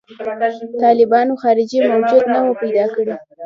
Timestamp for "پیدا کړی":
2.61-3.13